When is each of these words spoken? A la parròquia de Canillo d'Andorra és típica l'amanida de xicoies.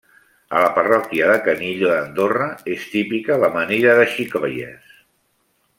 A 0.59 0.61
la 0.61 0.69
parròquia 0.77 1.27
de 1.31 1.35
Canillo 1.49 1.91
d'Andorra 1.91 2.49
és 2.77 2.89
típica 2.95 3.39
l'amanida 3.45 3.95
de 4.01 4.09
xicoies. 4.15 4.97